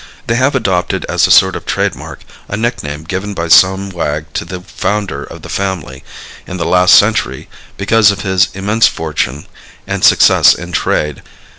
They 0.25 0.33
have 0.33 0.55
adopted 0.55 1.05
as 1.07 1.27
a 1.27 1.31
sort 1.31 1.55
of 1.55 1.63
trademark, 1.67 2.21
a 2.47 2.57
nickname 2.57 3.03
given 3.03 3.35
by 3.35 3.49
some 3.49 3.91
wag 3.91 4.25
to 4.33 4.43
the 4.43 4.61
founder 4.61 5.23
of 5.23 5.43
the 5.43 5.47
family, 5.47 6.03
in 6.47 6.57
the 6.57 6.65
last 6.65 6.95
century 6.95 7.47
because 7.77 8.09
of 8.09 8.21
his 8.21 8.47
immense 8.55 8.87
fortune 8.87 9.45
and 9.85 10.03
success 10.03 10.55
in 10.55 10.71
trade. 10.71 11.21